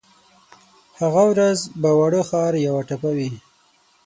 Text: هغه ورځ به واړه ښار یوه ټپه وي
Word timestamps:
هغه 0.99 1.23
ورځ 1.31 1.59
به 1.81 1.89
واړه 1.97 2.21
ښار 2.29 2.53
یوه 2.67 2.81
ټپه 2.89 3.11
وي 3.17 3.29